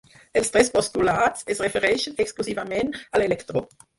[0.39, 3.63] Els tres postulats es refereixen exclusivament a l'electró.